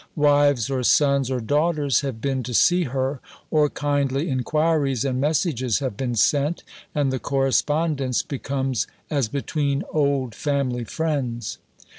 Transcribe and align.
Wives 0.15 0.67
or 0.71 0.81
sons 0.81 1.29
or 1.29 1.39
daughters 1.39 2.01
have 2.01 2.19
been 2.21 2.41
to 2.41 2.55
see 2.55 2.85
her, 2.85 3.19
or 3.51 3.69
kindly 3.69 4.31
inquiries 4.31 5.05
and 5.05 5.21
messages 5.21 5.77
have 5.77 5.95
been 5.95 6.15
sent, 6.15 6.63
and 6.95 7.13
the 7.13 7.19
correspondence 7.19 8.23
becomes 8.23 8.87
as 9.11 9.27
between 9.27 9.83
old 9.93 10.33
family 10.33 10.85
friends. 10.85 11.59